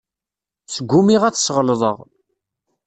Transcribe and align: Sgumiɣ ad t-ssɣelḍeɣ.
Sgumiɣ 0.75 1.21
ad 1.23 1.33
t-ssɣelḍeɣ. 1.35 1.97